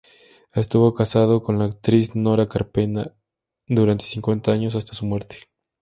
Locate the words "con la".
1.43-1.65